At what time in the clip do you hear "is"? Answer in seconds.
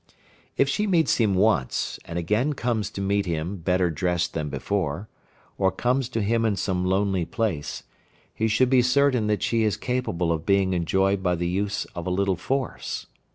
9.61-9.77